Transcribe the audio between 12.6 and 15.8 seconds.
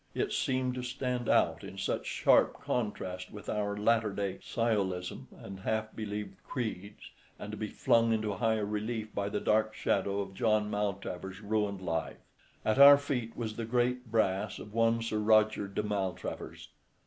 At our feet was the great brass of one Sir Roger